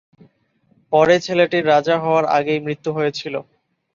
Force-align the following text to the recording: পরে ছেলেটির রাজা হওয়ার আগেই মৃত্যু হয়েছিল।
পরে 0.93 1.15
ছেলেটির 1.25 1.69
রাজা 1.73 1.95
হওয়ার 2.03 2.25
আগেই 2.37 2.59
মৃত্যু 2.65 2.89
হয়েছিল। 2.97 3.35